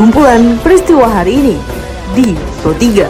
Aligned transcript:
kumpulan 0.00 0.56
peristiwa 0.64 1.04
hari 1.04 1.44
ini 1.44 1.56
di 2.16 2.32
Pro 2.64 2.72
3. 2.72 3.04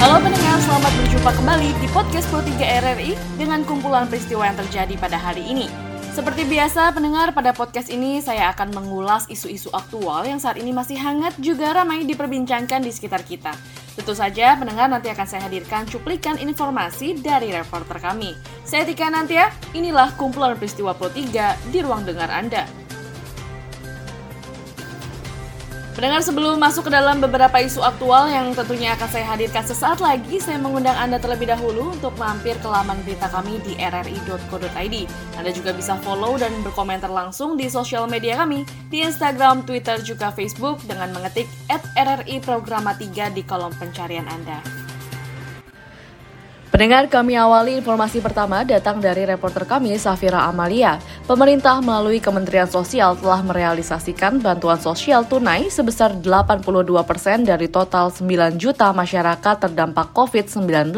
Halo 0.00 0.16
pendengar, 0.24 0.56
selamat 0.64 0.92
berjumpa 0.96 1.30
kembali 1.36 1.68
di 1.76 1.86
podcast 1.92 2.24
Pro 2.32 2.40
3 2.40 2.56
RRI 2.56 3.12
dengan 3.36 3.68
kumpulan 3.68 4.08
peristiwa 4.08 4.48
yang 4.48 4.56
terjadi 4.64 4.96
pada 4.96 5.20
hari 5.20 5.44
ini. 5.44 5.68
Seperti 6.16 6.48
biasa, 6.48 6.96
pendengar 6.96 7.36
pada 7.36 7.52
podcast 7.52 7.92
ini 7.92 8.24
saya 8.24 8.48
akan 8.56 8.72
mengulas 8.72 9.28
isu-isu 9.28 9.68
aktual 9.76 10.24
yang 10.24 10.40
saat 10.40 10.56
ini 10.56 10.72
masih 10.72 10.96
hangat 10.96 11.36
juga 11.36 11.76
ramai 11.76 12.08
diperbincangkan 12.08 12.80
di 12.80 12.88
sekitar 12.88 13.20
kita. 13.20 13.52
Tentu 13.94 14.10
saja 14.10 14.58
pendengar 14.58 14.90
nanti 14.90 15.06
akan 15.06 15.26
saya 15.26 15.46
hadirkan 15.46 15.86
cuplikan 15.86 16.34
informasi 16.34 17.14
dari 17.14 17.54
reporter 17.54 18.02
kami. 18.02 18.34
Saya 18.66 18.82
Tika 18.82 19.06
Nantia, 19.06 19.54
inilah 19.70 20.18
kumpulan 20.18 20.58
peristiwa 20.58 20.98
Pro 20.98 21.06
3 21.06 21.70
di 21.70 21.78
ruang 21.78 22.02
dengar 22.02 22.26
Anda. 22.26 22.83
Pendengar 25.94 26.26
sebelum 26.26 26.58
masuk 26.58 26.90
ke 26.90 26.92
dalam 26.92 27.22
beberapa 27.22 27.54
isu 27.62 27.78
aktual 27.78 28.26
yang 28.26 28.50
tentunya 28.50 28.98
akan 28.98 29.06
saya 29.06 29.30
hadirkan 29.30 29.62
sesaat 29.62 30.02
lagi, 30.02 30.42
saya 30.42 30.58
mengundang 30.58 30.98
Anda 30.98 31.22
terlebih 31.22 31.46
dahulu 31.46 31.94
untuk 31.94 32.18
mampir 32.18 32.58
ke 32.58 32.66
laman 32.66 32.98
berita 33.06 33.30
kami 33.30 33.62
di 33.62 33.78
rri.co.id. 33.78 34.96
Anda 35.38 35.50
juga 35.54 35.70
bisa 35.70 35.94
follow 36.02 36.34
dan 36.34 36.50
berkomentar 36.66 37.06
langsung 37.06 37.54
di 37.54 37.70
sosial 37.70 38.10
media 38.10 38.34
kami, 38.42 38.66
di 38.90 39.06
Instagram, 39.06 39.62
Twitter, 39.62 40.02
juga 40.02 40.34
Facebook 40.34 40.82
dengan 40.82 41.14
mengetik 41.14 41.46
at 41.70 41.86
RRI 41.94 42.42
Programa 42.42 42.98
3 42.98 43.30
di 43.30 43.46
kolom 43.46 43.70
pencarian 43.78 44.26
Anda. 44.26 44.83
Pendengar 46.74 47.06
kami 47.06 47.38
awali 47.38 47.78
informasi 47.78 48.18
pertama 48.18 48.66
datang 48.66 48.98
dari 48.98 49.22
reporter 49.22 49.62
kami 49.62 49.94
Safira 49.94 50.42
Amalia. 50.42 50.98
Pemerintah 51.22 51.78
melalui 51.78 52.18
Kementerian 52.18 52.66
Sosial 52.66 53.14
telah 53.14 53.46
merealisasikan 53.46 54.42
bantuan 54.42 54.82
sosial 54.82 55.22
tunai 55.22 55.70
sebesar 55.70 56.18
82 56.18 56.66
persen 57.06 57.46
dari 57.46 57.70
total 57.70 58.10
9 58.10 58.58
juta 58.58 58.90
masyarakat 58.90 59.54
terdampak 59.62 60.10
COVID-19. 60.18 60.90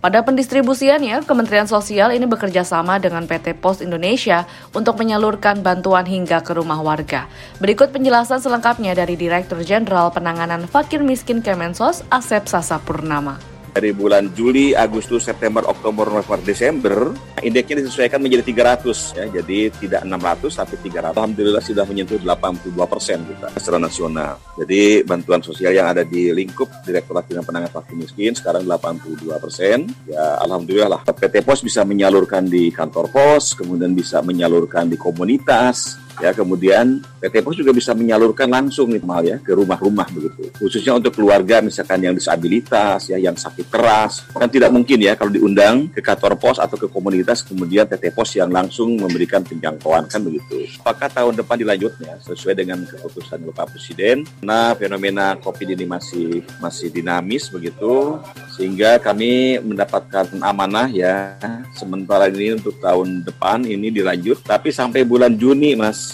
Pada 0.00 0.18
pendistribusiannya, 0.24 1.28
Kementerian 1.28 1.68
Sosial 1.68 2.16
ini 2.16 2.24
bekerja 2.24 2.64
sama 2.64 2.96
dengan 2.96 3.28
PT 3.28 3.60
Pos 3.60 3.84
Indonesia 3.84 4.48
untuk 4.72 4.96
menyalurkan 4.96 5.60
bantuan 5.60 6.08
hingga 6.08 6.40
ke 6.40 6.56
rumah 6.56 6.80
warga. 6.80 7.28
Berikut 7.60 7.92
penjelasan 7.92 8.40
selengkapnya 8.40 8.96
dari 8.96 9.20
Direktur 9.20 9.60
Jenderal 9.60 10.08
Penanganan 10.08 10.64
Fakir 10.64 11.04
Miskin 11.04 11.44
Kemensos, 11.44 12.00
Asep 12.08 12.48
Sasa 12.48 12.80
Purnama 12.80 13.51
dari 13.72 13.90
bulan 13.96 14.30
Juli, 14.36 14.76
Agustus, 14.76 15.24
September, 15.24 15.64
Oktober, 15.64 16.04
November, 16.12 16.38
Desember, 16.44 16.96
indeksnya 17.40 17.80
disesuaikan 17.80 18.20
menjadi 18.20 18.76
300 18.84 19.16
ya. 19.16 19.26
Jadi 19.40 19.58
tidak 19.80 20.04
600 20.04 20.52
tapi 20.52 20.74
300. 20.92 21.16
Alhamdulillah 21.16 21.64
sudah 21.64 21.84
menyentuh 21.88 22.20
82 22.20 22.76
persen 22.84 23.24
kita 23.24 23.48
secara 23.56 23.78
nasional. 23.80 24.36
Jadi 24.60 25.02
bantuan 25.08 25.40
sosial 25.40 25.72
yang 25.72 25.88
ada 25.88 26.04
di 26.04 26.28
lingkup 26.30 26.68
Direktorat 26.84 27.24
Bina 27.24 27.40
Penanganan 27.40 27.72
Fakir 27.72 27.96
Miskin 27.96 28.36
sekarang 28.36 28.68
82 28.68 29.40
persen. 29.40 29.88
Ya 30.04 30.36
Alhamdulillah 30.44 31.00
lah. 31.00 31.00
PT 31.02 31.40
Pos 31.40 31.64
bisa 31.64 31.82
menyalurkan 31.88 32.44
di 32.44 32.68
kantor 32.68 33.08
pos, 33.08 33.56
kemudian 33.56 33.96
bisa 33.96 34.20
menyalurkan 34.20 34.90
di 34.90 35.00
komunitas, 35.00 36.01
ya 36.20 36.34
kemudian 36.36 37.00
PT 37.22 37.38
Pos 37.46 37.54
juga 37.54 37.70
bisa 37.70 37.94
menyalurkan 37.94 38.50
langsung 38.50 38.90
nih 38.90 38.98
mal 39.06 39.22
ya 39.22 39.38
ke 39.38 39.54
rumah-rumah 39.54 40.10
begitu. 40.10 40.50
Khususnya 40.58 40.98
untuk 40.98 41.14
keluarga 41.14 41.62
misalkan 41.62 42.02
yang 42.02 42.18
disabilitas 42.18 43.06
ya 43.06 43.14
yang 43.14 43.38
sakit 43.38 43.70
keras. 43.70 44.26
Kan 44.34 44.50
tidak 44.50 44.74
mungkin 44.74 44.98
ya 44.98 45.14
kalau 45.14 45.30
diundang 45.30 45.86
ke 45.94 46.02
kantor 46.02 46.34
pos 46.34 46.58
atau 46.58 46.74
ke 46.74 46.90
komunitas 46.90 47.46
kemudian 47.46 47.86
PT 47.86 48.10
Pos 48.10 48.34
yang 48.34 48.50
langsung 48.50 48.98
memberikan 48.98 49.46
penjangkauan 49.46 50.10
kan 50.10 50.18
begitu. 50.18 50.66
Apakah 50.82 51.06
tahun 51.14 51.38
depan 51.38 51.62
dilanjutnya 51.62 52.18
sesuai 52.26 52.58
dengan 52.58 52.82
keputusan 52.82 53.46
Bapak 53.54 53.78
Presiden? 53.78 54.26
Nah 54.42 54.74
fenomena 54.74 55.38
COVID 55.38 55.78
ini 55.78 55.86
masih 55.86 56.42
masih 56.58 56.90
dinamis 56.90 57.46
begitu 57.54 58.18
sehingga 58.58 58.98
kami 58.98 59.62
mendapatkan 59.62 60.26
amanah 60.42 60.90
ya 60.90 61.38
sementara 61.78 62.26
ini 62.26 62.58
untuk 62.58 62.82
tahun 62.82 63.22
depan 63.22 63.62
ini 63.62 63.94
dilanjut. 63.94 64.42
Tapi 64.42 64.74
sampai 64.74 65.06
bulan 65.06 65.38
Juni 65.38 65.78
Mas 65.78 66.11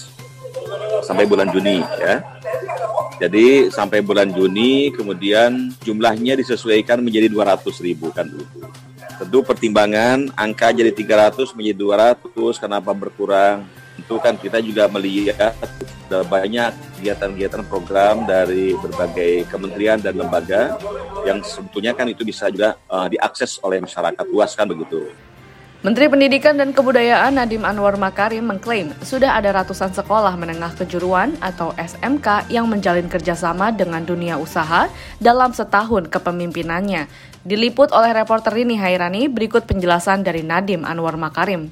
sampai 1.09 1.25
bulan 1.25 1.49
Juni 1.49 1.81
ya. 1.81 2.21
Jadi 3.17 3.73
sampai 3.73 4.05
bulan 4.05 4.29
Juni 4.29 4.93
kemudian 4.93 5.73
jumlahnya 5.81 6.37
disesuaikan 6.37 7.01
menjadi 7.01 7.33
200 7.33 7.65
ribu 7.81 8.13
kan 8.13 8.29
dulu. 8.29 8.45
Tentu 9.19 9.39
pertimbangan 9.43 10.31
angka 10.37 10.71
jadi 10.71 10.93
300 10.93 11.57
menjadi 11.57 12.15
200 12.21 12.63
kenapa 12.63 12.93
berkurang? 12.93 13.65
Tentu 13.99 14.21
kan 14.23 14.39
kita 14.39 14.63
juga 14.63 14.87
melihat 14.87 15.57
banyak 16.09 16.71
kegiatan-kegiatan 17.01 17.67
program 17.67 18.23
dari 18.23 18.73
berbagai 18.79 19.45
kementerian 19.51 19.99
dan 19.99 20.15
lembaga 20.15 20.79
yang 21.27 21.43
sebetulnya 21.43 21.93
kan 21.99 22.07
itu 22.07 22.23
bisa 22.23 22.47
juga 22.49 22.79
uh, 22.89 23.11
diakses 23.11 23.59
oleh 23.61 23.83
masyarakat 23.83 24.25
luas 24.31 24.55
kan 24.55 24.71
begitu. 24.71 25.11
Menteri 25.79 26.11
Pendidikan 26.11 26.59
dan 26.59 26.75
Kebudayaan 26.75 27.39
Nadiem 27.39 27.63
Anwar 27.63 27.95
Makarim 27.95 28.51
mengklaim 28.51 28.91
sudah 28.99 29.39
ada 29.39 29.63
ratusan 29.63 29.95
sekolah 29.95 30.35
menengah 30.35 30.75
kejuruan 30.75 31.39
atau 31.39 31.71
SMK 31.79 32.51
yang 32.51 32.67
menjalin 32.67 33.07
kerjasama 33.07 33.71
dengan 33.71 34.03
dunia 34.03 34.43
usaha 34.43 34.91
dalam 35.23 35.55
setahun 35.55 36.11
kepemimpinannya. 36.11 37.07
Diliput 37.47 37.95
oleh 37.95 38.11
reporter 38.11 38.59
Rini 38.59 38.75
Hairani, 38.75 39.31
berikut 39.31 39.71
penjelasan 39.71 40.27
dari 40.27 40.43
Nadiem 40.43 40.83
Anwar 40.83 41.15
Makarim. 41.15 41.71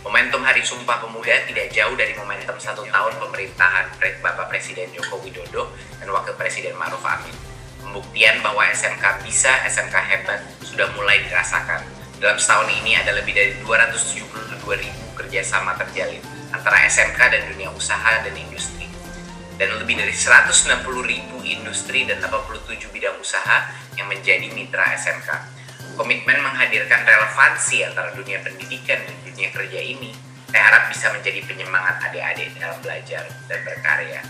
Momentum 0.00 0.40
Hari 0.40 0.64
Sumpah 0.64 0.96
Pemuda 1.04 1.36
tidak 1.44 1.68
jauh 1.76 1.92
dari 1.92 2.16
momentum 2.16 2.56
satu 2.56 2.88
tahun 2.88 3.20
pemerintahan 3.20 4.00
Bapak 4.24 4.48
Presiden 4.48 4.88
Joko 4.96 5.20
Widodo 5.20 5.76
dan 6.00 6.08
Wakil 6.08 6.32
Presiden 6.40 6.72
Maruf 6.80 7.04
Amin. 7.04 7.36
Pembuktian 7.84 8.40
bahwa 8.40 8.64
SMK 8.72 9.28
bisa, 9.28 9.52
SMK 9.68 9.92
hebat 9.92 10.40
sudah 10.64 10.88
mulai 10.96 11.20
dirasakan 11.20 11.95
dalam 12.16 12.40
setahun 12.40 12.72
ini 12.80 12.96
ada 12.96 13.12
lebih 13.12 13.36
dari 13.36 13.52
272 13.60 14.24
ribu 14.64 15.04
kerjasama 15.16 15.76
terjalin 15.76 16.24
antara 16.48 16.88
SMK 16.88 17.18
dan 17.20 17.42
dunia 17.52 17.68
usaha 17.76 18.24
dan 18.24 18.32
industri. 18.32 18.88
Dan 19.56 19.76
lebih 19.80 20.00
dari 20.00 20.12
160 20.12 20.84
ribu 21.04 21.40
industri 21.44 22.04
dan 22.08 22.20
87 22.20 22.92
bidang 22.92 23.16
usaha 23.20 23.68
yang 23.96 24.08
menjadi 24.08 24.48
mitra 24.52 24.96
SMK. 24.96 25.28
Komitmen 25.96 26.40
menghadirkan 26.44 27.08
relevansi 27.08 27.84
antara 27.84 28.12
dunia 28.12 28.40
pendidikan 28.44 29.00
dan 29.00 29.16
dunia 29.24 29.48
kerja 29.48 29.80
ini, 29.80 30.12
saya 30.52 30.72
harap 30.72 30.92
bisa 30.92 31.08
menjadi 31.08 31.40
penyemangat 31.48 32.00
adik-adik 32.04 32.52
dalam 32.60 32.76
belajar 32.84 33.24
dan 33.48 33.60
berkarya. 33.64 34.20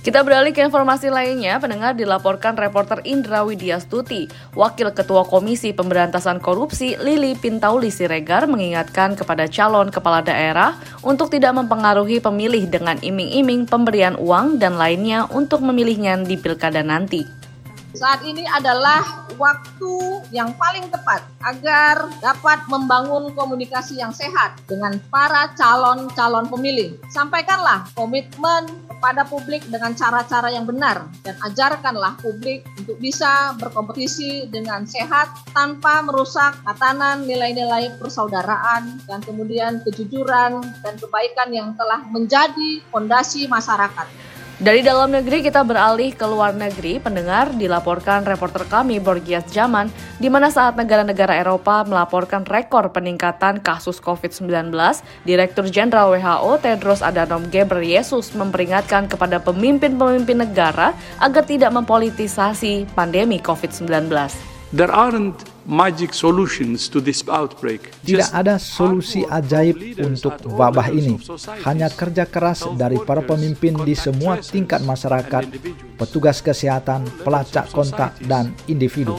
Kita 0.00 0.24
beralih 0.24 0.56
ke 0.56 0.64
informasi 0.64 1.12
lainnya, 1.12 1.60
pendengar 1.60 1.92
dilaporkan 1.92 2.56
reporter 2.56 3.04
Indra 3.04 3.44
Widyastuti. 3.44 4.32
Wakil 4.56 4.96
Ketua 4.96 5.28
Komisi 5.28 5.76
Pemberantasan 5.76 6.40
Korupsi 6.40 6.96
Lili 6.96 7.36
Pintauli 7.36 7.92
Siregar 7.92 8.48
mengingatkan 8.48 9.12
kepada 9.12 9.44
calon 9.44 9.92
kepala 9.92 10.24
daerah 10.24 10.80
untuk 11.04 11.28
tidak 11.28 11.52
mempengaruhi 11.52 12.16
pemilih 12.16 12.64
dengan 12.72 12.96
iming-iming 12.96 13.68
pemberian 13.68 14.16
uang 14.16 14.56
dan 14.56 14.80
lainnya 14.80 15.28
untuk 15.36 15.60
memilihnya 15.60 16.16
di 16.24 16.40
pilkada 16.40 16.80
nanti. 16.80 17.28
Saat 17.92 18.24
ini 18.24 18.48
adalah 18.48 19.19
waktu 19.40 20.20
yang 20.28 20.52
paling 20.60 20.92
tepat 20.92 21.24
agar 21.48 22.12
dapat 22.20 22.60
membangun 22.68 23.32
komunikasi 23.32 23.96
yang 23.96 24.12
sehat 24.12 24.60
dengan 24.68 25.00
para 25.08 25.48
calon-calon 25.56 26.44
pemilih. 26.52 27.00
Sampaikanlah 27.08 27.88
komitmen 27.96 28.68
kepada 28.92 29.24
publik 29.24 29.64
dengan 29.72 29.96
cara-cara 29.96 30.52
yang 30.52 30.68
benar 30.68 31.08
dan 31.24 31.32
ajarkanlah 31.48 32.20
publik 32.20 32.68
untuk 32.76 33.00
bisa 33.00 33.56
berkompetisi 33.56 34.52
dengan 34.52 34.84
sehat 34.84 35.32
tanpa 35.56 36.04
merusak 36.04 36.60
tatanan 36.68 37.24
nilai-nilai 37.24 37.96
persaudaraan 37.96 39.00
dan 39.08 39.24
kemudian 39.24 39.80
kejujuran 39.88 40.60
dan 40.84 40.94
kebaikan 41.00 41.48
yang 41.48 41.72
telah 41.80 42.04
menjadi 42.12 42.84
fondasi 42.92 43.48
masyarakat. 43.48 44.29
Dari 44.60 44.84
dalam 44.84 45.08
negeri 45.08 45.40
kita 45.40 45.64
beralih 45.64 46.12
ke 46.12 46.20
luar 46.28 46.52
negeri, 46.52 47.00
pendengar 47.00 47.48
dilaporkan 47.56 48.28
reporter 48.28 48.68
kami 48.68 49.00
Borgias 49.00 49.48
Zaman, 49.48 49.88
di 50.20 50.28
mana 50.28 50.52
saat 50.52 50.76
negara-negara 50.76 51.32
Eropa 51.32 51.80
melaporkan 51.80 52.44
rekor 52.44 52.92
peningkatan 52.92 53.64
kasus 53.64 53.96
COVID-19, 54.04 54.68
Direktur 55.24 55.64
Jenderal 55.64 56.12
WHO 56.12 56.60
Tedros 56.60 57.00
Adhanom 57.00 57.48
Ghebreyesus 57.48 58.36
memperingatkan 58.36 59.08
kepada 59.08 59.40
pemimpin-pemimpin 59.40 60.44
negara 60.44 60.92
agar 61.24 61.48
tidak 61.48 61.72
mempolitisasi 61.80 62.84
pandemi 62.92 63.40
COVID-19. 63.40 64.12
There 64.70 64.86
aren't 64.86 65.50
magic 65.66 66.14
solutions 66.14 66.86
to 66.94 67.02
this 67.02 67.26
outbreak. 67.26 67.90
Tidak 68.06 68.30
ada 68.30 68.54
solusi 68.54 69.26
ajaib 69.26 69.98
untuk 69.98 70.38
wabah 70.46 70.94
ini. 70.94 71.18
Hanya 71.66 71.90
kerja 71.90 72.22
keras 72.22 72.62
dari 72.78 72.94
para 73.02 73.18
pemimpin 73.18 73.74
di 73.82 73.98
semua 73.98 74.38
tingkat 74.38 74.86
masyarakat, 74.86 75.50
petugas 75.98 76.38
kesehatan, 76.38 77.02
pelacak 77.26 77.66
kontak, 77.74 78.14
dan 78.30 78.54
individu. 78.70 79.18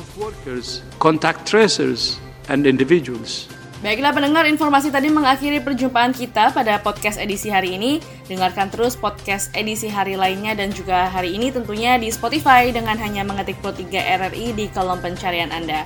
Contact 1.03 1.44
tracers 1.44 2.15
and 2.48 2.63
individuals. 2.63 3.51
Baiklah 3.81 4.13
pendengar, 4.13 4.45
informasi 4.45 4.94
tadi 4.94 5.09
mengakhiri 5.09 5.57
perjumpaan 5.59 6.13
kita 6.13 6.53
pada 6.53 6.77
podcast 6.80 7.18
edisi 7.18 7.51
hari 7.51 7.75
ini. 7.75 7.98
Dengarkan 8.31 8.72
terus 8.72 8.95
podcast 8.95 9.51
edisi 9.51 9.92
hari 9.92 10.16
lainnya 10.16 10.56
dan 10.56 10.72
juga 10.72 11.12
hari 11.12 11.36
ini 11.36 11.51
tentunya 11.51 12.00
di 12.00 12.07
Spotify 12.07 12.72
dengan 12.72 12.95
hanya 12.95 13.28
mengetik 13.28 13.60
Pro 13.60 13.75
3 13.75 13.92
RRI 13.92 14.56
di 14.56 14.72
kolom 14.72 15.04
pencarian 15.04 15.51
Anda. 15.51 15.83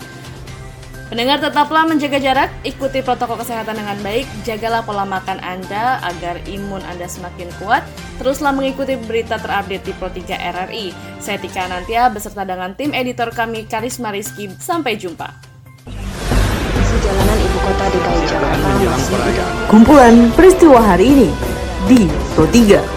Pendengar 1.09 1.41
tetaplah 1.41 1.89
menjaga 1.89 2.21
jarak, 2.21 2.53
ikuti 2.61 3.01
protokol 3.01 3.41
kesehatan 3.41 3.81
dengan 3.81 3.97
baik, 4.05 4.29
jagalah 4.45 4.85
pola 4.85 5.09
makan 5.09 5.41
Anda 5.41 5.97
agar 6.05 6.37
imun 6.45 6.85
Anda 6.85 7.09
semakin 7.09 7.49
kuat. 7.57 7.81
Teruslah 8.21 8.53
mengikuti 8.53 8.93
berita 8.93 9.41
terupdate 9.41 9.81
di 9.81 9.93
Pro 9.97 10.13
3 10.13 10.37
RRI. 10.37 10.93
Saya 11.17 11.41
Tika 11.41 11.65
Nantia 11.65 12.13
beserta 12.13 12.45
dengan 12.45 12.77
tim 12.77 12.93
editor 12.93 13.33
kami 13.33 13.65
Karisma 13.65 14.13
Rizky. 14.13 14.53
Sampai 14.61 15.01
jumpa. 15.01 15.33
Jalanan 16.95 17.37
ibu 17.37 17.59
kota 17.59 17.85
DKI 17.91 18.23
Jakarta 18.23 18.67
masih 18.87 19.43
Kumpulan 19.67 20.15
peristiwa 20.31 20.79
hari 20.79 21.05
ini 21.11 21.54
di 21.85 22.09
Pro 22.33 22.45
3. 22.47 22.94